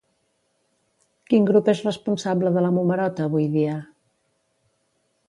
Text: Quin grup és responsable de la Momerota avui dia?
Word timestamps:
Quin 1.27 1.45
grup 1.49 1.69
és 1.75 1.83
responsable 1.87 2.53
de 2.57 2.63
la 2.67 2.71
Momerota 2.79 3.29
avui 3.29 3.47
dia? 3.59 3.77